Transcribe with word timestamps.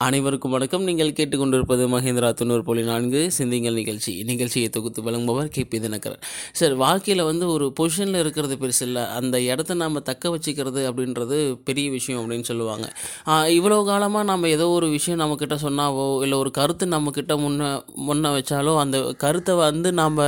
அனைவருக்கும் 0.00 0.52
வணக்கம். 0.54 0.84
நீங்கள் 0.88 1.08
கேட்டுக்கொண்டிருப்பது 1.18 1.84
மகேந்திரா 1.92 2.28
தொண்ணூறு 2.40 2.62
புள்ளி 2.66 2.82
நான்கு 2.88 3.20
சிந்திங்கள் 3.36 3.76
நிகழ்ச்சி. 3.78 4.12
நிகழ்ச்சியை 4.28 4.68
தொகுத்து 4.76 5.00
வழங்குபவர் 5.06 5.48
கே. 5.54 5.62
பி. 5.70 5.78
தினகரன். 5.84 6.20
சார் 6.58 6.74
வாழ்க்கையில் 6.82 7.22
வந்து 7.28 7.44
ஒரு 7.54 7.66
பொசிஷனில் 7.78 8.18
இருக்கிறது 8.20 8.56
பெருசு 8.60 8.82
இல்லை. 8.86 9.02
அந்த 9.18 9.36
இடத்த 9.52 9.76
நாம் 9.80 9.96
தக்க 10.10 10.30
வச்சுக்கிறது 10.34 10.82
அப்படின்றது 10.90 11.38
பெரிய 11.70 11.86
விஷயம் 11.96 12.20
அப்படின்னு 12.20 12.46
சொல்லுவாங்க. 12.50 12.86
இவ்வளோ 13.56 13.78
காலமாக 13.90 14.24
நம்ம 14.30 14.50
ஏதோ 14.56 14.68
ஒரு 14.76 14.88
விஷயம் 14.94 15.20
நம்மக்கிட்ட 15.22 15.58
சொன்னாவோ 15.64 16.04
இல்லை 16.26 16.38
ஒரு 16.38 16.52
கருத்து 16.58 16.88
நம்மக்கிட்ட 16.94 17.36
முன்ன 17.46 17.72
முன்ன 18.10 18.32
வச்சாலோ 18.36 18.76
அந்த 18.84 19.00
கருத்தை 19.24 19.56
வந்து 19.64 19.92
நாம் 20.02 20.22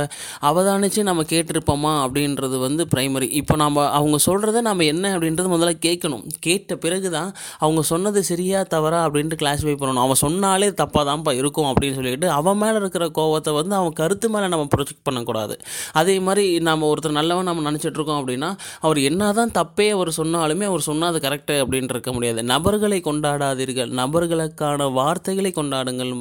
அவதானித்து 0.51 1.07
நம்ம 1.11 1.25
கேட்டிருப்போமா 1.33 1.93
அப்படின்றது 2.03 2.59
வந்து 2.67 2.85
ப்ரைமரி 2.95 3.29
இப்போ 3.41 3.57
நாம் 3.63 3.81
அவங்க 3.99 4.21
சொல்கிறத 4.27 4.65
நம்ம 4.69 4.89
என்ன 4.95 5.15
அப்படின்றது 5.15 5.55
முதல்ல 5.55 5.77
கேட்கணும். 5.87 6.27
கேட்ட 6.41 6.79
பிறகு 6.85 7.11
தான் 7.17 7.31
அவங்க 7.59 7.83
சொன்னது 7.93 8.25
சரியா 8.33 8.61
தவறா 8.75 9.01
அப்படின்ட்டு 9.07 9.41
கிளாஸிஃபை 9.61 9.75
பண்ணணும் 9.81 10.03
அவன் 10.05 10.19
சொன்னாலே 10.23 10.69
தப்பாக 10.81 11.03
தான்ப்பா 11.09 11.31
இருக்கும் 11.39 11.67
அப்படின்னு 11.71 11.95
சொல்லிட்டு 11.97 12.27
அவன் 12.39 12.59
மேலே 12.61 12.77
இருக்கிற 12.81 13.05
கோவத்தை 13.17 13.51
வந்து 13.59 13.75
அவன் 13.79 13.95
கருத்து 14.01 14.27
மேலே 14.33 14.47
நம்ம 14.53 14.65
ப்ரொஜெக்ட் 14.73 15.05
பண்ணக்கூடாது. 15.07 15.55
அதே 15.99 16.15
மாதிரி 16.27 16.45
நம்ம 16.67 16.87
ஒருத்தர் 16.91 17.17
நல்லவன் 17.19 17.49
நம்ம 17.49 17.65
நினச்சிட்டு 17.69 17.97
இருக்கோம் 17.99 18.19
அப்படின்னா 18.21 18.49
அவர் 18.85 18.99
என்ன 19.09 19.31
தான் 19.39 19.53
தப்பே 19.59 19.87
அவர் 19.97 20.11
சொன்னாலுமே 20.19 20.67
அவர் 20.71 20.87
சொன்னால் 20.89 21.11
அது 21.11 21.21
கரெக்டு 21.27 21.55
அப்படின்னு 21.63 21.93
இருக்க 21.95 22.11
முடியாது. 22.17 22.39
நபர்களை 22.53 22.99
கொண்டாடாதீர்கள். 23.09 23.91
நபர்களுக்கான 24.01 24.89
வார்த்தைகளை 24.99 25.51
கொண்டாடுங்கள். 25.59 26.11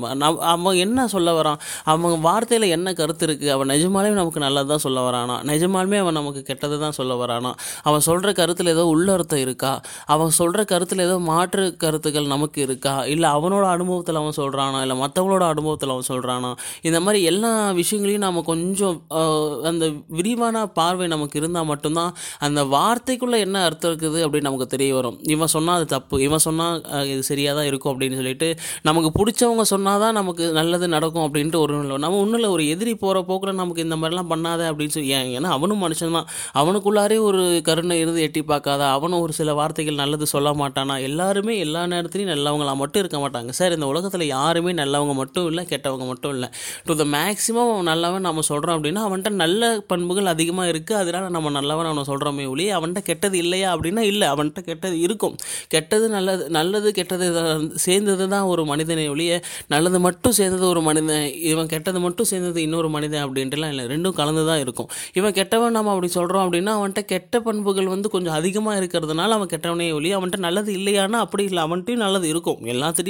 அவன் 0.54 0.80
என்ன 0.84 1.06
சொல்ல 1.14 1.28
வரான்? 1.40 1.60
அவங்க 1.92 2.16
வார்த்தையில் 2.28 2.68
என்ன 2.76 2.88
கருத்து 3.00 3.24
இருக்குது 3.26 3.52
அவன் 3.56 3.70
நிஜமாலே 3.74 4.12
நமக்கு 4.20 4.40
நல்லது 4.46 4.68
தான் 4.72 4.84
சொல்ல 4.86 5.00
வரானா? 5.08 5.36
நிஜமாலுமே 5.52 5.98
அவன் 6.04 6.18
நமக்கு 6.20 6.42
கெட்டது 6.50 6.76
தான் 6.84 6.96
சொல்ல 6.98 7.12
வரானா? 7.22 7.52
அவன் 7.88 8.06
சொல்கிற 8.08 8.30
கருத்தில் 8.40 8.72
ஏதோ 8.74 8.84
உள்ளர்த்தம் 8.94 9.42
இருக்கா? 9.46 9.72
அவன் 10.14 10.32
சொல்கிற 10.40 10.60
கருத்தில் 10.72 11.04
ஏதோ 11.08 11.16
மாற்று 11.30 11.64
கருத்துக்கள் 11.84 12.32
நமக்கு 12.34 12.58
இருக்கா? 12.66 12.94
இல்லை 13.14 13.29
அவனோட 13.34 13.64
அனுபவத்தில் 13.76 14.20
அவன் 14.20 14.38
சொல்கிறானா 14.40 14.80
இல்லை 14.84 14.96
மற்றவங்களோட 15.02 15.44
அனுபவத்தில் 15.54 15.94
அவன் 15.94 16.08
சொல்கிறானா 16.12 16.50
இந்த 16.88 16.98
மாதிரி 17.04 17.20
எல்லா 17.32 17.52
விஷயங்களையும் 17.80 18.26
நம்ம 18.26 18.44
கொஞ்சம் 18.50 18.96
அந்த 19.70 19.84
விரிவான 20.18 20.66
பார்வை 20.78 21.06
நமக்கு 21.14 21.38
இருந்தால் 21.40 21.68
மட்டும்தான் 21.72 22.12
அந்த 22.46 22.60
வார்த்தைக்குள்ளே 22.74 23.38
என்ன 23.46 23.62
அர்த்தம் 23.68 23.90
இருக்குது 23.92 24.20
அப்படின்னு 24.24 24.48
நமக்கு 24.48 24.68
தெரிய 24.74 24.90
வரும். 24.98 25.18
இவன் 25.34 25.52
சொன்னால் 25.54 25.78
அது 25.78 25.86
தப்பு. 25.94 26.16
இவன் 26.26 26.44
சொன்னால் 26.46 26.76
இது 27.12 27.22
சரியாக 27.30 27.54
தான் 27.58 27.68
இருக்கும் 27.70 27.92
அப்படின்னு 27.92 28.18
சொல்லிட்டு 28.20 28.48
நமக்கு 28.88 29.10
பிடிச்சவங்க 29.18 29.64
சொன்னால் 29.72 30.02
தான் 30.04 30.16
நமக்கு 30.20 30.44
நல்லது 30.58 30.86
நடக்கும் 30.96 31.24
அப்படின்ட்டு 31.26 31.60
ஒரு 31.64 31.74
நம்ம 32.04 32.18
ஒன்றும் 32.22 32.38
இல்லை 32.40 32.50
ஒரு 32.56 32.64
எதிரி 32.74 32.94
போகிற 33.04 33.22
போக்கில் 33.28 33.58
நமக்கு 33.62 33.84
இந்த 33.86 33.96
மாதிரிலாம் 34.00 34.30
பண்ணாத 34.32 34.62
அப்படின்னு 34.70 34.94
சொல்லி 34.96 35.12
ஏன் 35.18 35.30
ஏன்னா 35.38 35.50
அவனும் 35.58 35.82
மனுஷன் 35.84 36.16
தான். 36.18 36.28
அவனுக்குள்ளாரே 36.60 37.18
ஒரு 37.28 37.40
கருணை 37.68 37.98
இருந்து 38.04 38.24
எட்டி 38.26 38.42
பார்க்காத 38.52 38.82
அவனும் 38.96 39.22
ஒரு 39.24 39.32
சில 39.40 39.54
வார்த்தைகள் 39.60 40.00
நல்லது 40.02 40.26
சொல்ல 40.34 40.50
மாட்டானா? 40.62 40.96
எல்லாருமே 41.08 41.54
எல்லா 41.66 41.82
நேரத்துலையும் 41.94 42.32
நல்லவங்களாக 42.34 42.78
மட்டும் 42.82 43.02
இருக்க 43.02 43.19
மாட்டாங்க. 43.24 43.50
சார் 43.60 43.74
இந்த 43.76 43.86
உலகத்தில் 43.92 44.26
யாருமே 44.36 44.72
நல்லவங்க 44.82 45.14
மட்டும் 45.22 45.46
இல்லை 45.50 45.64
கெட்டவங்க 45.72 46.06
மட்டும் 46.12 46.34
இல்லை. 46.36 46.48
டு 46.88 46.94
த 47.02 47.06
மேக்ஸிமம் 47.16 47.70
அவன் 47.74 47.88
நல்லவன் 47.92 48.26
நம்ம 48.28 48.44
சொல்கிறோம் 48.50 48.76
அப்படின்னா 48.78 49.02
அவன்கிட்ட 49.08 49.32
நல்ல 49.44 49.70
பண்புகள் 49.92 50.32
அதிகமாக 50.34 50.72
இருக்குது 50.72 50.98
அதனால் 51.02 51.28
நம்ம 51.36 51.54
நல்லவன் 51.58 51.90
அவனை 51.90 52.04
சொல்கிறோமே 52.12 52.46
ஒழிய 52.54 52.76
அவன்கிட்ட 52.78 53.02
கெட்டது 53.10 53.36
இல்லையா 53.44 53.68
அப்படின்னா 53.74 54.04
இல்லை 54.12 54.26
அவன்கிட்ட 54.34 54.62
கெட்டது 54.70 54.96
இருக்கும். 55.06 55.36
கெட்டது 55.74 56.06
நல்லது 56.16 56.44
நல்லது 56.58 56.88
கெட்டது 56.98 57.26
சேர்ந்தது 57.86 58.24
தான் 58.34 58.46
ஒரு 58.52 58.62
மனிதனை 58.72 59.06
ஒழிய 59.14 59.32
நல்லது 59.74 59.98
மட்டும் 60.06 60.36
சேர்ந்தது 60.40 60.64
ஒரு 60.72 60.82
மனிதன் 60.88 61.24
இவன் 61.52 61.70
கெட்டது 61.74 61.98
மட்டும் 62.06 62.28
சேர்ந்தது 62.32 62.58
இன்னொரு 62.66 62.88
மனிதன் 62.96 63.24
அப்படின்ட்டுலாம் 63.26 63.72
இல்லை. 63.74 63.84
ரெண்டும் 63.94 64.16
கலந்து 64.20 64.44
தான் 64.50 64.60
இருக்கும். 64.64 64.88
இவன் 65.18 65.34
கெட்டவன் 65.38 65.76
நம்ம 65.78 65.92
அப்படி 65.94 66.10
சொல்கிறோம் 66.18 66.44
அப்படின்னா 66.46 66.72
அவன்கிட்ட 66.78 67.02
கெட்ட 67.14 67.40
பண்புகள் 67.46 67.90
வந்து 67.94 68.08
கொஞ்சம் 68.14 68.36
அதிகமாக 68.38 68.78
இருக்கிறதுனால 68.80 69.36
அவன் 69.38 69.50
கெட்டவனே 69.54 69.88
ஒழிய 69.98 70.18
அவன்கிட்ட 70.18 70.40
நல்லது 70.46 70.70
இல்லையானா 70.78 71.20
அப்படி 71.26 71.44
இல்லை. 71.50 71.62
அவன்கிட்டயும் 71.66 72.04
நல்லது 72.06 72.26
இருக்கும். 72.32 72.60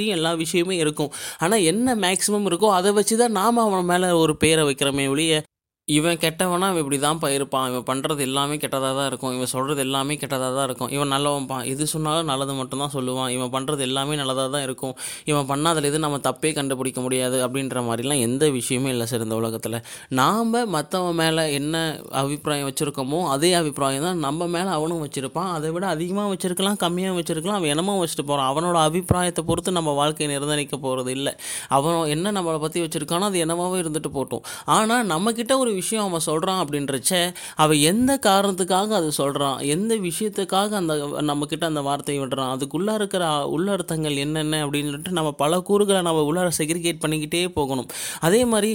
எல்லாத்துலேயும் 0.01 0.19
எல்லா 0.19 0.33
விஷயமும் 0.33 0.77
இருக்கும். 0.77 1.11
ஆனால் 1.37 1.59
என்ன 1.59 1.95
மேக்ஸிமம் 1.95 2.47
இருக்கோ 2.51 2.69
அதை 2.69 2.91
வச்சு 2.91 3.17
தான் 3.17 3.31
நாம் 3.31 3.57
அவன் 3.57 3.85
மேலே 3.85 4.07
ஒரு 4.11 4.37
பேரை 4.37 4.63
வைக்கிறோமே 4.63 5.09
ஒழிய 5.09 5.43
இவன் 5.87 6.19
கெட்டவனா 6.23 6.65
இவன் 6.71 6.81
இப்படி 6.81 6.97
தான்ப்பா 7.03 7.29
இருப்பான். 7.35 7.63
இவன் 7.69 7.85
பண்ணுறது 7.87 8.21
எல்லாமே 8.27 8.55
கெட்டதாக 8.63 8.93
தான் 8.97 9.07
இருக்கும். 9.11 9.31
இவன் 9.37 9.49
சொல்கிறது 9.53 9.81
எல்லாமே 9.85 10.13
கெட்டதாக 10.21 10.51
தான் 10.57 10.67
இருக்கும். 10.67 10.91
இவன் 10.95 11.09
நல்லவன்ப்பா. 11.13 11.57
எது 11.71 11.85
சொன்னாலும் 11.93 12.29
நல்லது 12.31 12.53
மட்டும்தான் 12.59 12.93
சொல்லுவான். 12.95 13.29
இவன் 13.35 13.51
பண்ணுறது 13.55 13.81
எல்லாமே 13.87 14.15
நல்லதாக 14.19 14.49
தான் 14.55 14.65
இருக்கும். 14.67 14.93
இவன் 15.31 15.47
பண்ணாதில் 15.51 15.87
இது 15.89 15.99
நம்ம 16.03 16.17
தப்பே 16.27 16.51
கண்டுபிடிக்க 16.57 16.99
முடியாது 17.05 17.39
அப்படின்ற 17.45 17.81
மாதிரிலாம் 17.87 18.21
எந்த 18.27 18.49
விஷயமே 18.57 18.91
இல்லை 18.95 19.07
சார் 19.11 19.25
இந்த 19.27 19.37
உலகத்தில். 19.41 19.77
நாம் 20.21 20.53
மற்றவன் 20.75 21.17
மேலே 21.21 21.45
என்ன 21.59 21.75
அபிப்பிராயம் 22.21 22.67
வச்சுருக்கோமோ 22.69 23.19
அதே 23.33 23.51
அபிப்பிராயம் 23.61 24.05
தான் 24.07 24.21
நம்ம 24.27 24.47
மேலே 24.55 24.71
அவனும் 24.77 25.03
வச்சுருப்பான். 25.05 25.49
அதை 25.57 25.71
விட 25.77 25.87
அதிகமாக 25.95 26.29
வச்சுருக்கலாம் 26.35 26.79
கம்மியாக 26.85 27.17
வச்சுருக்கலாம் 27.19 27.59
அவன் 27.59 27.73
என்னமோ 27.75 27.97
வச்சுட்டு 28.03 28.27
போகிறான் 28.31 28.49
அவனோட 28.53 28.77
அபிப்பிராயத்தை 28.89 29.45
பொறுத்து 29.49 29.75
நம்ம 29.79 29.97
வாழ்க்கையை 30.01 30.29
நிர்ணயிக்க 30.35 30.77
போகிறது 30.85 31.11
இல்லை 31.17 31.35
அவன் 31.79 31.99
என்ன 32.15 32.35
நம்மளை 32.39 32.61
பற்றி 32.67 32.79
வச்சுருக்கானோ 32.85 33.27
அது 33.31 33.43
என்னவாவே 33.47 33.77
இருந்துட்டு 33.83 34.13
போட்டோம். 34.19 34.45
ஆனால் 34.77 35.05
நம்மக்கிட்ட 35.13 35.53
ஒரு 35.63 35.69
விஷயம் 35.79 36.05
அவன் 36.07 36.25
சொல்கிறான் 36.27 36.59
அப்படின்றச்ச 36.63 37.11
அவன் 37.63 37.79
எந்த 37.91 38.11
காரணத்துக்காக 38.27 38.95
அது 38.99 39.09
சொல்கிறான் 39.19 39.57
எந்த 39.75 39.93
விஷயத்துக்காக 40.07 40.69
அந்த 40.81 40.93
நம்மக்கிட்ட 41.29 41.65
அந்த 41.69 41.81
வார்த்தையை 41.87 42.19
விடுறான்? 42.23 42.51
அதுக்குள்ளே 42.55 42.93
இருக்கிற 42.99 43.23
உள்ளர்த்தங்கள் 43.55 44.15
என்னென்ன 44.23 44.61
அப்படின்னு 44.65 44.89
சொல்லிட்டு 44.89 45.17
நம்ம 45.19 45.31
பல 45.43 45.59
கூறுகளை 45.69 46.01
நம்ம 46.07 46.25
உள்ளார 46.29 46.49
செக்ரிகேட் 46.59 47.01
பண்ணிக்கிட்டே 47.03 47.43
போகணும். 47.57 47.89
அதே 48.27 48.41
மாதிரி 48.53 48.71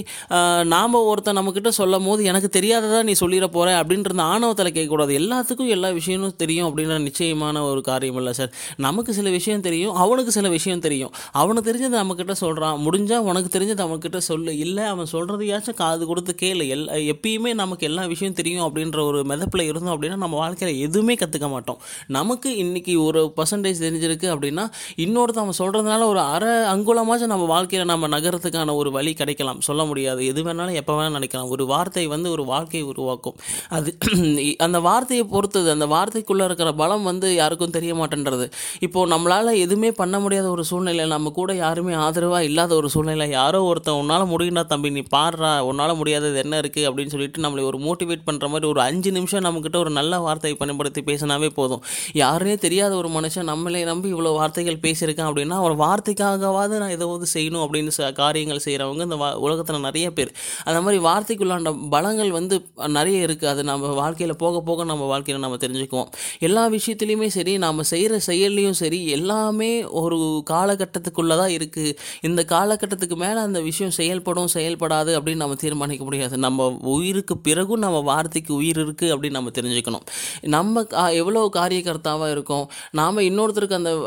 நாம் 0.73 0.99
ஒருத்தன் 1.11 1.37
நம்மக்கிட்ட 1.39 1.71
சொல்லும் 1.79 2.07
போது 2.07 2.21
எனக்கு 2.31 2.49
தெரியாததாக 2.57 3.03
நீ 3.09 3.15
சொல்லிட 3.21 3.47
போகிற 3.55 3.75
அப்படின்ற 3.81 4.11
அந்த 4.15 4.25
ஆணவத்தில் 4.33 4.75
கேட்கக்கூடாது. 4.77 5.13
எல்லாத்துக்கும் 5.21 5.73
எல்லா 5.75 5.89
விஷயமும் 5.99 6.35
தெரியும் 6.43 6.67
அப்படின்ற 6.67 6.95
நிச்சயமான 7.07 7.63
ஒரு 7.71 7.81
காரியம் 7.89 8.19
இல்லை 8.21 8.33
சார். 8.39 8.51
நமக்கு 8.87 9.11
சில 9.19 9.29
விஷயம் 9.37 9.65
தெரியும் 9.67 9.95
அவனுக்கு 10.03 10.31
சில 10.37 10.47
விஷயம் 10.57 10.83
தெரியும். 10.85 11.13
அவனுக்கு 11.41 11.67
தெரிஞ்சதை 11.69 11.95
நம்மக்கிட்ட 12.01 12.33
சொல்கிறான் 12.43 12.77
முடிஞ்சால் 12.85 13.25
உனக்கு 13.29 13.49
தெரிஞ்சது 13.55 13.81
அவன்கிட்ட 13.85 14.19
சொல்லு. 14.29 14.51
இல்லை 14.65 14.83
அவன் 14.93 15.11
சொல்கிறதையாச்சும் 15.11 15.79
காது 15.81 16.05
கொடுத்து 16.11 16.33
கேளு. 16.41 16.63
எல் 16.75 16.86
எப்பயுமே 17.13 17.53
நமக்கு 17.53 17.85
எல்லா 17.85 18.05
விஷயம் 18.05 18.33
தெரியும் 18.33 18.65
அப்படின்ற 18.67 18.99
ஒரு 19.03 19.19
மெதப்பில் 19.25 19.65
இருந்தோம் 19.67 19.93
அப்படின்னா 19.95 20.15
நம்ம 20.15 20.37
வாழ்க்கையில் 20.37 20.79
எதுவுமே 20.79 21.15
கற்றுக்க 21.15 21.49
மாட்டோம். 21.49 21.79
நமக்கு 22.07 22.49
இன்றைக்கி 22.63 22.93
ஒரு 23.03 23.33
பர்சன்டேஜ் 23.37 23.83
தெரிஞ்சிருக்கு 23.85 24.27
அப்படின்னா 24.35 24.65
இன்னொருத்தவன் 24.97 25.45
அவன் 25.45 25.59
சொல்கிறதுனால 25.59 26.05
ஒரு 26.07 26.19
அரை 26.19 26.53
அங்குலமாச்சும் 26.73 27.31
நம்ம 27.33 27.45
வாழ்க்கையில் 27.45 27.87
நம்ம 27.87 28.07
நகரத்துக்கான 28.07 28.75
ஒரு 28.75 28.91
வழி 28.91 29.13
கிடைக்கலாம். 29.13 29.61
சொல்ல 29.61 29.85
முடியாது. 29.85 30.25
எது 30.25 30.43
வேணாலும் 30.43 30.73
எப்போ 30.73 30.93
வேணாலும் 30.93 31.17
நினைக்கலாம். 31.19 31.49
ஒரு 31.49 31.65
வார்த்தை 31.65 32.05
வந்து 32.07 32.31
ஒரு 32.31 32.45
வாழ்க்கையை 32.45 32.87
உருவாக்கும். 32.87 33.37
அது 33.69 33.89
அந்த 34.65 34.79
வார்த்தையை 34.79 35.25
பொறுத்தது 35.25 35.71
அந்த 35.71 35.85
வார்த்தைக்குள்ளே 35.85 36.43
இருக்கிற 36.43 36.69
பலம் 36.73 37.03
வந்து 37.03 37.35
யாருக்கும் 37.35 37.75
தெரிய 37.77 37.93
மாட்டேன்றது. 37.93 38.45
இப்போது 38.79 39.11
நம்மளால் 39.13 39.51
எதுவுமே 39.57 39.91
பண்ண 39.91 40.19
முடியாத 40.19 40.49
ஒரு 40.49 40.63
சூழ்நிலை 40.63 41.05
நம்ம 41.07 41.29
கூட 41.29 41.53
யாருமே 41.55 41.93
ஆதரவாக 42.05 42.43
இல்லாத 42.43 42.75
ஒரு 42.75 42.89
சூழ்நிலை 42.89 43.29
யாரோ 43.29 43.61
ஒருத்தன் 43.63 43.99
உன்னால் 44.01 44.25
முடியும்டா 44.25 44.65
தம்பி 44.65 44.89
நீ 44.89 45.03
பாடுறா 45.15 45.59
உன்னால் 45.61 45.95
முடியாதது 45.95 46.37
என்ன 46.37 46.55
இருக்குது 46.59 46.76
அப்படின்னு 46.89 47.13
சொல்லிட்டு 47.13 47.43
நம்மளை 47.45 47.63
ஒரு 47.69 47.77
மோட்டிவேட் 47.87 48.23
பண்ணுற 48.27 48.47
மாதிரி 48.53 48.67
ஒரு 48.73 48.81
அஞ்சு 48.87 49.11
நிமிஷம் 49.17 49.45
நம்மக்கிட்ட 49.47 49.77
ஒரு 49.83 49.91
நல்ல 49.99 50.19
வார்த்தையை 50.25 50.57
பயன்படுத்தி 50.61 51.01
பேசினாவே 51.09 51.49
போதும். 51.59 51.81
யாருனே 52.23 52.55
தெரியாத 52.65 52.95
ஒரு 53.01 53.11
மனுஷன் 53.17 53.49
நம்மளே 53.51 53.83
நம்பி 53.91 54.09
இவ்வளோ 54.13 54.33
வார்த்தைகள் 54.39 54.81
பேசியிருக்கான் 54.85 55.29
அப்படின்னா 55.31 55.59
ஒரு 55.67 55.77
வார்த்தைக்காகவாவது 55.83 56.81
நான் 56.83 56.95
ஏதாவது 56.97 57.27
செய்யணும் 57.35 57.63
அப்படின்னு 57.65 58.13
காரியங்கள் 58.21 58.63
செய்கிறவங்க 58.67 59.01
இந்த 59.07 59.17
உலகத்தில் 59.45 59.85
நிறைய 59.87 60.07
பேர். 60.17 60.31
அந்த 60.67 60.79
மாதிரி 60.85 60.99
வார்த்தைக்குள்ளான 61.07 61.73
பலங்கள் 61.95 62.31
வந்து 62.37 62.55
நிறைய 62.97 63.25
இருக்குது 63.27 63.51
அது 63.53 63.61
நம்ம 63.71 63.93
வாழ்க்கையில் 64.01 64.35
போக 64.43 64.61
போக 64.69 64.83
நம்ம 64.91 65.05
வாழ்க்கையில் 65.11 65.43
நம்ம 65.45 65.57
தெரிஞ்சுக்குவோம். 65.63 66.09
எல்லா 66.47 66.63
விஷயத்துலையுமே 66.75 67.27
சரி 67.37 67.53
நாம் 67.65 67.83
செய்கிற 67.93 68.19
செயல்லையும் 68.29 68.77
சரி 68.81 68.99
எல்லாமே 69.17 69.71
ஒரு 70.01 70.17
காலகட்டத்துக்குள்ளே 70.51 71.35
தான் 71.41 71.53
இருக்குது 71.57 71.93
இந்த 72.27 72.41
காலகட்டத்துக்கு 72.53 73.17
மேலே 73.23 73.39
அந்த 73.47 73.59
விஷயம் 73.69 73.93
செயல்படும் 73.99 74.51
செயல்படாது 74.55 75.11
அப்படின்னு 75.17 75.43
நம்ம 75.43 75.57
தீர்மானிக்க 75.63 76.03
முடியாது. 76.09 76.35
நம்ம 76.45 76.66
உயிருக்கு 76.69 77.37
பிறகும் 77.37 77.79
நம்ம 77.79 77.99
வார்த்தைக்கு 77.99 78.53
உயிர் 78.53 78.77
இருக்குது 78.77 79.15
அப்படின்னு 79.15 79.29
நம்ம 79.29 79.49
தெரிஞ்சுக்கணும். 79.49 80.01
நம்ம 80.41 80.81
கா- 80.81 81.13
எவ்வளோ 81.13 81.49
காரியகர்த்தாவாக 81.53 82.31
இருக்கோம் 82.31 82.69
நாம் 82.91 83.17
இன்னொருத்தருக்கு 83.17 83.73
அந்த 83.73 83.97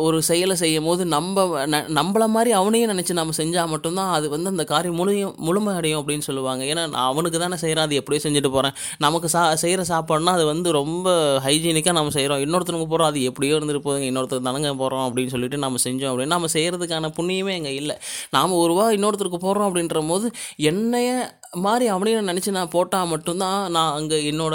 ஒரு 0.00 0.22
செயலை 0.22 0.56
செய்யும் 0.56 0.84
போது 0.84 1.06
நம்ம 1.06 1.66
ந- 1.66 2.26
மாதிரி 2.26 2.52
அவனையும் 2.52 2.90
நினச்சி 2.90 3.12
நம்ம 3.12 3.32
செஞ்சால் 3.36 3.68
மட்டும்தான் 3.68 4.12
அது 4.12 4.28
வந்து 4.28 4.50
அந்த 4.50 4.64
காரியம் 4.64 4.94
முழுமையும் 4.96 5.34
முழுமை 5.36 5.74
அடையும் 5.74 6.08
அப்படின்னு 6.08 6.18
சொல்லுவாங்க. 6.18 6.64
ஏன்னா 6.64 6.74
நான் 6.74 6.92
அவனுக்கு 6.92 7.38
தானே 7.38 7.56
செய்கிறேன் 7.56 7.84
அது 7.84 7.94
எப்படியோ 7.94 8.30
செஞ்சுட்டு 8.30 8.50
போகிறேன் 8.50 8.72
நமக்கு 8.98 9.28
சா 9.28 9.54
செய்கிற 9.54 9.82
சாப்பாடுனா 9.88 10.24
அது 10.24 10.44
வந்து 10.46 10.72
ரொம்ப 10.72 11.10
ஹைஜீனிக்காக 11.44 11.92
நம்ம 11.92 12.10
செய்கிறோம் 12.10 12.38
இன்னொருத்தருக்கு 12.38 12.86
போகிறோம் 12.86 13.06
அது 13.06 13.22
எப்படியோ 13.22 13.56
இருந்துட்டு 13.56 13.80
போதுங்க 13.84 14.06
இன்னொருத்தர் 14.12 14.46
தானங்க 14.46 14.76
போகிறோம் 14.76 15.16
அப்படின்னு 15.16 15.26
சொல்லிட்டு 15.26 15.58
நம்ம 15.58 15.78
செஞ்சோம் 15.84 16.12
அப்படின்னா 16.14 16.26
நம்ம 16.26 16.46
செய்கிறதுக்கான 16.52 17.12
புண்ணியமே 17.16 17.54
அங்கே 17.54 17.74
இல்லை. 17.74 17.98
நாம் 18.30 18.52
ஒரு 18.52 18.72
ரூபா 18.72 18.90
இன்னொருத்தருக்கு 18.90 19.44
போடுறோம் 19.46 19.66
அப்படின்ற 19.66 20.08
போது 20.08 20.30
என்னைய 20.56 21.38
மாதிரி 21.52 21.86
அவனை 21.86 22.05
அப்படின்னு 22.06 22.30
நினச்சி 22.30 22.50
நான் 22.56 22.70
போட்டால் 22.74 23.08
மட்டும்தான் 23.12 23.60
நான் 23.76 23.94
அங்கே 23.98 24.16
என்னோட 24.30 24.54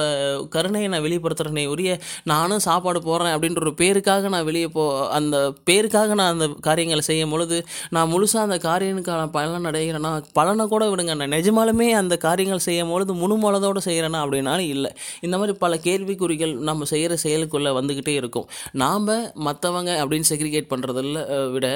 கருணையை 0.53 0.88
நான் 0.92 1.03
வெளிப்படுத்துகிறேனே 1.06 1.63
உரிய 1.71 1.92
நானும் 2.31 2.62
சாப்பாடு 2.65 3.00
போடுறேன் 3.07 3.33
அப்படின்ற 3.36 3.62
ஒரு 3.65 3.74
பேருக்காக 3.81 4.30
நான் 4.33 4.45
வெளியே 4.50 4.68
போ 4.75 4.83
அந்த 5.18 5.36
பேருக்காக 5.69 6.15
நான் 6.19 6.31
அந்த 6.36 6.48
காரியங்களை 6.68 7.03
செய்யும் 7.09 7.33
பொழுது 7.33 7.57
நான் 7.95 8.09
முழுசாக 8.13 8.48
அந்த 8.48 8.57
காரியனுக்கான 8.68 9.25
பலன் 9.36 9.68
அடைகிறேன்னா 9.71 10.12
பலனை 10.38 10.65
கூட 10.74 10.83
விடுங்க. 10.92 11.15
நான் 11.21 11.33
நிஜமாலுமே 11.38 11.88
அந்த 12.01 12.18
காரியங்கள் 12.27 12.63
செய்யும் 12.68 12.94
பொழுது 12.94 13.15
முழுமலதோடு 13.24 13.81
செய்கிறேன்னா 13.88 14.21
அப்படின்னாலும் 14.25 14.69
இல்லை. 14.75 14.92
இந்த 15.25 15.36
மாதிரி 15.42 15.56
பல 15.65 15.80
கேள்விக்குறிகள் 15.88 16.53
நம்ம 16.69 16.88
செய்கிற 16.94 17.18
செயலுக்குள்ளே 17.25 17.74
வந்துக்கிட்டே 17.80 18.15
இருக்கும். 18.21 18.48
நாம் 18.83 19.12
மற்றவங்க 19.50 19.92
அப்படின்னு 20.01 20.30
செக்ரிகேட் 20.31 20.71
பண்ணுறதில் 20.71 21.21
விட 21.57 21.68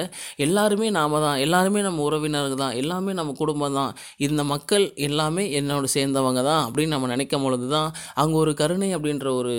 எல்லாருமே 0.46 0.90
நாம் 0.98 1.20
தான். 1.26 1.38
எல்லாருமே 1.46 1.82
நம்ம 1.88 2.02
உறவினர்கள் 2.08 2.62
தான். 2.64 2.74
எல்லாமே 2.84 3.12
நம்ம 3.20 3.34
குடும்பம் 3.42 3.78
தான். 3.80 3.92
இந்த 4.26 4.42
மக்கள் 4.54 4.84
எல்லாமே 5.06 5.44
என்னோட 5.66 5.88
சேர்ந்தவங்க 5.96 6.42
தான் 6.50 6.62
அப்படின்னு 6.66 6.94
நம்ம 6.96 7.10
நினைக்கும் 7.14 7.44
பொழுது 7.46 7.68
தான் 7.76 7.88
அங்கே 8.22 8.36
ஒரு 8.42 8.54
கருணை 8.62 8.90
அப்படின்ற 8.96 9.26
ஒரு 9.40 9.54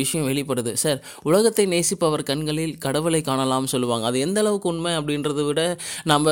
விஷயம் 0.00 0.26
வெளிப்படுது. 0.30 0.72
சார் 0.84 0.98
உலகத்தை 1.28 1.66
நேசிப்பவர் 1.74 2.22
கண்களில் 2.30 2.74
கடவுளை 2.86 3.20
காணலாம்னு 3.30 3.72
சொல்லுவாங்க. 3.74 4.04
அது 4.10 4.18
எந்த 4.26 4.38
அளவுக்கு 4.44 4.70
உண்மை 4.72 4.92
அப்படின்றத 5.00 5.42
விட 5.48 5.60
நம்ம 6.12 6.26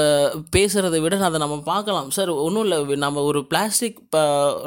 பேசுகிறத 0.56 0.96
விட 1.04 1.14
அதை 1.28 1.38
நம்ம 1.44 1.56
பார்க்கலாம். 1.72 2.08
சார் 2.16 2.30
ஒன்றும் 2.46 2.64
இல்லை. 2.66 2.78
நம்ம 3.06 3.22
ஒரு 3.30 3.40
பிளாஸ்டிக் 3.50 4.00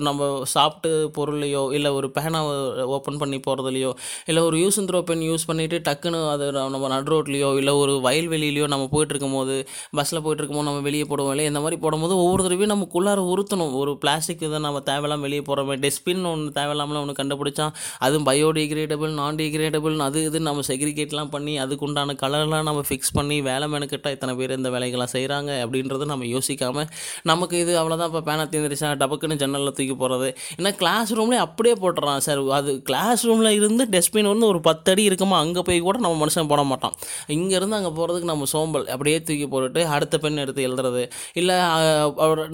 நம்ம 0.08 0.28
சாப்பிட்டு 0.56 0.90
பொருளையோ 1.18 1.64
இல்லை 1.78 1.90
ஒரு 2.00 2.08
பேனாவை 2.18 2.54
ஓப்பன் 2.96 3.20
பண்ணி 3.22 3.38
போகிறதுலையோ 3.48 3.92
இல்லை 4.30 4.42
ஒரு 4.50 4.58
use 4.64 4.78
and 4.80 4.90
throw 4.92 5.02
pen 5.10 5.24
use 5.30 5.48
பண்ணிவிட்டு 5.50 5.78
டக்குன்னு 5.88 6.20
அது 6.34 6.46
நம்ம 6.76 6.90
நடு 6.94 7.12
ரோட்லேயோ 7.14 7.50
இல்லை 7.62 7.74
ஒரு 7.84 7.94
வயல்வெளியிலையோ 8.08 8.68
நம்ம 8.74 8.88
போயிட்டு 8.94 9.14
இருக்கும்போது 9.14 9.56
பஸ்ஸில் 9.98 10.24
போயிட்டுருக்கும் 10.26 10.60
போது 10.60 10.70
நம்ம 10.70 10.84
வெளியே 10.88 11.06
போடுவோம் 11.12 11.34
இல்லையா? 11.34 11.52
இந்த 11.52 11.62
மாதிரி 11.64 11.78
போடும்போது 11.84 12.14
ஒவ்வொரு 12.24 12.42
தடவையும் 12.46 12.74
நமக்குள்ளார 12.74 13.20
உறுத்தணும். 13.34 13.74
ஒரு 13.82 13.92
பிளாஸ்டிக் 14.04 14.44
இருக்குது 14.50 14.66
நம்ம 14.68 14.82
தேவையில்லாம 14.90 15.26
வெளியே 15.28 15.44
போகிறோமே 15.50 15.78
டஸ்ட்பின் 15.86 16.24
ஒன்று 16.32 16.50
தேவையில்லாமல் 16.60 17.02
ஒன்று 17.04 17.18
கண்டுபிடிச்சான் 17.22 17.74
அதுவும் 18.06 18.28
பயோடிகிரேடபிள் 18.30 19.14
நான் 19.22 19.40
டிகிரேடபிள் 19.42 19.96
அது 20.08 20.20
இது 20.30 20.40
நம்ம 20.50 20.64
செக்ரிகேட்லாம் 20.70 21.32
பண்ணி 21.36 21.54
அதுக்கு 21.64 21.86
உண்டான 21.88 22.16
கலர்லாம் 22.24 22.68
நம்ம 22.70 22.84
ஃபிக்ஸ் 22.90 23.14
பண்ணி 23.18 23.38
வேலை 23.50 23.66
மெனக்கிட்டால் 23.74 24.16
இத்தனை 24.16 24.34
பேர் 24.40 24.58
இந்த 24.60 24.70
வேலைகள்லாம் 24.76 25.14
செய்கிறாங்க 25.16 25.52
அப்படின்றத 25.64 26.08
நம்ம 26.14 26.28
யோசிக்காமல் 26.36 26.88
நமக்கு 27.32 27.56
இது 27.64 27.74
அவ்வளோதான் 27.82 28.10
இப்போ 28.12 28.22
பேனா 28.30 28.44
தீர்ந்துருச்சா 28.54 28.90
டபக்குன்னு 29.02 29.38
ஜன்னலில் 29.44 29.76
தூக்கி 29.78 29.96
போகிறது 30.04 30.28
ஏன்னா 30.58 30.72
கிளாஸ் 30.82 31.12
ரூம்லேயே 31.18 31.42
அப்படியே 31.46 31.76
போட்டுறான் 31.84 32.22
சார். 32.28 32.42
அது 32.60 32.72
கிளாஸ் 32.90 33.24
ரூமில் 33.30 33.52
இருந்து 33.60 33.84
டஸ்ட்பின் 33.94 34.30
வந்து 34.32 34.46
ஒரு 34.52 34.60
பத்து 34.68 34.90
அடி 34.92 35.04
இருக்குமா 35.10 35.38
அங்கே 35.44 35.62
போய் 35.68 35.80
கூட 35.88 35.98
நம்ம 36.06 36.18
மனுஷன் 36.24 36.50
போட 36.52 36.62
மாட்டான். 36.72 36.96
இங்கேருந்து 37.36 37.78
அங்கே 37.80 37.92
போகிறதுக்கு 37.98 38.30
நம்ம 38.32 38.48
சோம்பல். 38.54 38.86
அப்படியே 38.94 39.18
தூக்கி 39.28 39.48
போட்டுட்டு 39.54 39.82
அடுத்த 39.96 40.18
பெண் 40.24 40.42
எடுத்து 40.44 40.62
எழுதுறது. 40.68 41.04
இல்லை 41.42 41.58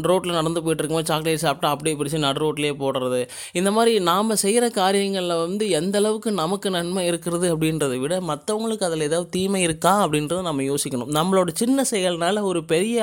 ரோட்டில் 0.09 0.38
நடந்து 0.39 0.63
போயிட்டு 0.65 0.81
இருக்கும்போது 0.81 1.09
சாக்லேட் 1.12 1.44
சாப்பிட்டா 1.45 1.71
அப்படியே 1.86 1.98
பிடிச்சி 2.00 2.22
நடு 2.26 2.40
ரோட்லேயே 2.44 2.74
போடுறது. 2.82 3.20
இந்த 3.60 3.70
மாதிரி 3.72 3.92
நாம் 4.10 4.36
செய்கிற 4.44 4.66
காரியங்களில் 4.80 5.42
வந்து 5.44 5.66
எந்த 5.80 5.96
அளவுக்கு 5.98 6.30
நமக்கு 6.42 6.70
நன்மை 6.70 7.04
இருக்கிறது 7.06 7.48
அப்படின்றத 7.56 8.00
விட 8.00 8.16
மற்றவங்களுக்கு 8.32 8.88
அதில் 8.90 9.08
ஏதாவது 9.10 9.30
தீமை 9.30 9.62
இருக்கா 9.62 9.94
அப்படின்றத 10.06 10.42
நம்ம 10.50 10.66
யோசிக்கணும். 10.72 11.12
நம்மளோட 11.20 11.50
சின்ன 11.54 11.86
செயல்னால 11.92 12.42
ஒரு 12.52 12.62
பெரிய 12.74 12.98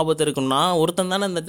ஆபத்து 0.00 0.24
இருக்கும்னா 0.24 0.62
ஒருத்தன் 0.78 1.12
தானே 1.14 1.28
அந்த 1.30 1.42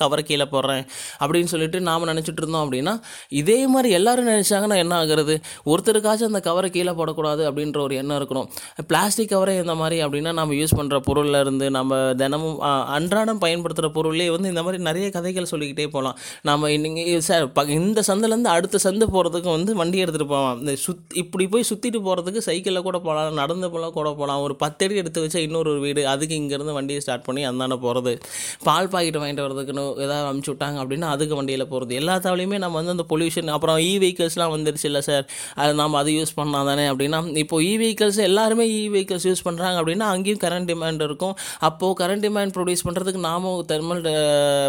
கவரை 0.00 0.24
கீழே 0.24 0.46
போடுறேன் 0.52 0.86
அப்படின்னு 1.20 1.44
சொல்லிட்டு 1.44 1.80
நாம் 1.80 2.06
நினச்சிட்டு 2.06 2.36
இருந்தோம் 2.36 2.72
அப்படின்னா 2.72 3.00
இதே 3.28 3.66
மாதிரி 3.66 3.94
எல்லோரும் 3.94 4.28
நினச்சாங்கன்னா 4.28 4.76
என்ன 4.76 5.04
ஆகுறது? 5.04 5.34
ஒருத்தருக்காச்சும் 5.66 6.28
அந்த 6.30 6.40
கவரை 6.40 6.70
கீழே 6.70 6.90
போடக்கூடாது 6.90 7.42
அப்படின்ற 7.48 7.80
ஒரு 7.80 7.94
எண்ணம் 7.94 8.18
இருக்கணும். 8.20 8.46
பிளாஸ்டிக் 8.86 9.28
கவரை 9.28 9.56
இந்த 9.56 9.74
மாதிரி 9.74 10.04
அப்படின்னா 10.04 10.32
நம்ம 10.32 10.54
யூஸ் 10.54 10.76
பண்ணுற 10.76 10.98
பொருளில் 10.98 11.40
இருந்து 11.40 11.70
நம்ம 11.70 12.14
தினமும் 12.14 12.58
அன்றாடம் 12.86 13.38
பயன்படுத்துகிற 13.38 13.94
பொருளே 13.94 14.30
வந்து 14.30 14.48
இந்த 14.48 14.62
மாதிரி 14.62 14.82
நிறைய 14.82 15.10
கதைகள் 15.10 15.44
சொல்லிக்கிட்டே 15.44 15.90
போகலாம். 15.90 16.18
நம்ம 16.42 16.72
இன்னைக்கு 16.72 17.22
சார் 17.22 17.52
ப- 17.52 17.62
இந்த 17.62 18.02
சந்திலேருந்து 18.06 18.50
அடுத்த 18.56 18.78
சந்து 18.82 19.04
போகிறதுக்கு 19.12 19.50
வந்து 19.50 19.74
வண்டி 19.74 20.04
எடுத்துகிட்டு 20.04 20.28
போகலாம். 20.28 20.58
இந்த 20.58 20.72
சுத் 20.72 21.14
இப்படி 21.14 21.46
போய் 21.48 21.64
சுற்றிட்டு 21.74 22.00
போகிறதுக்கு 22.04 22.38
சைக்கிளில் 22.38 22.82
கூட 22.82 22.98
போகலாம் 22.98 23.34
நடந்து 23.34 23.66
போகலாம் 23.66 23.92
கூட 23.92 24.10
போகலாம். 24.10 24.40
ஒரு 24.40 24.56
பத்தடி 24.56 24.96
எடுத்து 24.96 25.26
வச்சா 25.26 25.36
இன்னொரு 25.36 25.80
வீடு 25.80 26.08
அதுக்கு 26.08 26.36
இங்கேருந்து 26.36 26.72
வண்டியை 26.72 27.00
ஸ்டார்ட் 27.00 27.24
பண்ணி 27.24 27.48
அந்தாண்ட 27.48 27.76
போகிறது 27.80 28.18
பால் 28.62 28.88
பாக்கெட் 28.88 29.16
வாங்கிட்டு 29.16 29.42
வரதுக்குன்னு 29.42 29.89
ஏதாவது 30.04 30.26
அனுப்பிச்சி 30.30 30.52
விட்டாங்க 30.52 30.78
அப்படின்னா 30.82 31.08
அதுக்கு 31.14 31.34
வண்டியில் 31.40 31.66
போகிறது 31.72 31.98
எல்லா 32.00 32.16
தவளையுமே 32.26 32.58
நம்ம 32.64 32.76
வந்து 32.80 32.94
அந்த 32.96 33.06
பொல்யூஷன் 33.12 33.54
அப்புறம் 33.56 33.78
இ 33.88 33.92
வெஹிக்கல்ஸ்லாம் 34.04 34.54
வந்துருச்சு 34.56 34.88
இல்லை 34.90 35.02
சார் 35.08 35.24
அது 35.62 35.72
நம்ம 35.82 35.98
அதை 36.02 36.14
யூஸ் 36.18 36.34
பண்ணால் 36.38 36.68
தானே 36.70 36.86
அப்படின்னா 36.92 37.20
இப்போ 37.44 37.56
இ 37.70 37.72
வெஹிக்கல்ஸ் 37.82 38.20
எல்லாருமே 38.28 38.66
இ 38.78 38.82
வெஹிக்கல்ஸ் 38.96 39.26
யூஸ் 39.30 39.44
பண்ணுறாங்க 39.48 39.76
அப்படின்னா 39.82 40.08
அங்கேயும் 40.14 40.42
கரண்ட் 40.44 40.68
டிமாண்ட் 40.72 41.02
இருக்கும். 41.08 41.34
அப்போது 41.68 41.96
கரண்ட் 42.00 42.24
டிமாண்ட் 42.26 42.54
ப்ரொடியூஸ் 42.56 42.84
பண்ணுறதுக்கு 42.86 43.20
நாமும் 43.28 43.60
தெர்மல் 43.70 44.02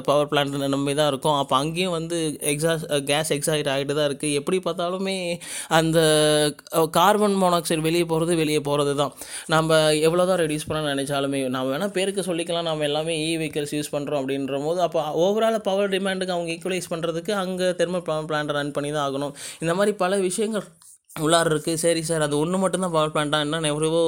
பவர் 0.10 0.30
பிளான்ட் 0.32 0.58
நம்பி 0.76 0.94
தான் 1.00 1.10
இருக்கும். 1.12 1.38
அப்போ 1.42 1.56
அங்கேயும் 1.62 1.96
வந்து 1.98 2.18
எக்ஸாஸ் 2.54 2.84
கேஸ் 3.10 3.32
எக்ஸாக்ட் 3.38 3.70
ஆகிட்டு 3.74 3.96
தான் 4.00 4.08
இருக்குது 4.10 4.36
எப்படி 4.40 4.60
பார்த்தாலுமே 4.68 5.16
அந்த 5.80 6.00
கார்பன் 6.98 7.38
மோனாக்சைடு 7.44 7.86
வெளியே 7.88 8.06
போகிறது 8.12 8.36
வெளியே 8.42 8.62
போகிறது 8.70 8.94
தான். 9.02 9.14
நம்ம 9.56 9.80
எவ்வளோ 10.08 10.26
தான் 10.32 10.42
ரெடியூஸ் 10.44 10.68
பண்ண 10.70 10.94
நினச்சாலுமே 10.94 11.42
நம்ம 11.56 11.70
வேணால் 11.74 11.94
பேருக்கு 11.98 12.28
சொல்லிக்கலாம். 12.30 12.68
நம்ம 12.70 12.86
எல்லாமே 12.90 13.16
இ 13.28 13.32
வெஹிக்கல்ஸ் 13.42 13.76
யூஸ் 13.78 13.94
பண்ணுறோம் 13.96 14.22
அப்படின்ற 14.22 14.58
போது 14.68 14.82
அப்போ 14.88 15.01
ஓவரால் 15.02 15.60
பவர் 15.60 15.90
டிமாண்டுக்கு 15.90 16.36
அவங்க 16.38 16.52
ஈக்குவலைஸ் 16.52 16.92
பண்ணுறதுக்கு 16.92 17.32
அங்கே 17.32 17.70
தெர்மல் 17.82 18.08
பவர் 18.10 18.30
பிளான்ட் 18.30 18.52
ரன் 18.52 18.72
பண்ணி 18.72 18.92
தான் 18.92 19.06
ஆகணும். 19.10 19.34
இந்த 19.60 19.74
மாதிரி 19.74 19.98
பல 19.98 20.18
விஷயங்கள் 20.18 20.68
உள்ளார 21.16 21.48
இருக்குது 21.52 21.80
சரி 21.82 22.02
சார் 22.08 22.24
அது 22.26 22.36
ஒன்று 22.42 22.58
மட்டும்தான் 22.62 22.94
பவர் 22.94 23.12
பிளான்ட்டா 23.14 23.40
என்ன 23.46 23.70
எவ்வளவோ 23.72 24.02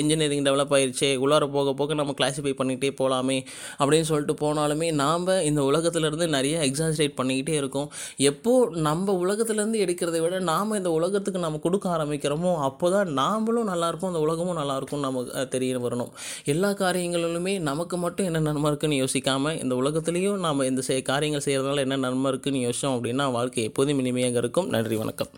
இன்ஜினியரிங் 0.00 0.44
டெவலப் 0.48 0.74
ஆயிருச்சே. 0.76 1.08
உள்ளார 1.24 1.46
போக 1.56 1.72
போக 1.80 1.94
நம்ம 2.00 2.12
கிளாஸிஃபை 2.18 2.52
பண்ணிகிட்டே 2.60 2.90
போகலாமே 3.00 3.38
அப்படின்னு 3.78 4.08
சொல்லிட்டு 4.10 4.34
போனாலுமே 4.42 4.88
நாம் 5.00 5.26
இந்த 5.48 5.62
உலகத்துலேருந்து 5.70 6.26
நிறைய 6.36 6.58
எக்ஸாஜரேட் 6.68 7.16
பண்ணிக்கிட்டே 7.20 7.54
இருக்கோம். 7.60 7.88
எப்போ 8.30 8.52
நம்ம 8.88 9.16
உலகத்துலேருந்து 9.24 9.80
எடுக்கிறத 9.86 10.20
விட 10.26 10.38
நாம் 10.52 10.76
இந்த 10.80 10.92
உலகத்துக்கு 10.98 11.42
நம்ம 11.46 11.60
கொடுக்க 11.66 11.88
ஆரம்பிக்கிறோமோ 11.96 12.52
அப்போ 12.68 12.90
தான் 12.96 13.10
நாமளும் 13.20 13.68
நல்லாயிருக்கும் 13.72 14.12
அந்த 14.12 14.22
உலகமும் 14.26 14.60
நல்லாயிருக்கும் 14.60 15.04
நமக்கு 15.08 15.44
தெரிய 15.56 15.82
வரணும். 15.86 16.14
எல்லா 16.54 16.72
காரியங்களிலுமே 16.84 17.56
நமக்கு 17.70 17.98
மட்டும் 18.04 18.28
என்ன 18.30 18.44
நன்மை 18.48 18.70
இருக்குன்னு 18.72 19.02
யோசிக்காமல் 19.04 19.60
இந்த 19.64 19.74
உலகத்துலேயும் 19.82 20.40
நாம் 20.46 20.66
இந்த 20.70 20.84
செய் 20.90 21.08
காரியங்கள் 21.12 21.46
செய்கிறதுனால 21.48 21.86
என்ன 21.88 22.00
நன்மை 22.06 22.30
இருக்குன்னு 22.34 22.64
யோசிச்சோம் 22.68 22.96
அப்படின்னா 22.96 23.26
வாழ்க்கை 23.38 23.66
எப்போதும் 23.70 24.02
இனிமையாக 24.04 24.42
இருக்கும். 24.44 24.70
நன்றி 24.76 24.98
வணக்கம். 25.04 25.32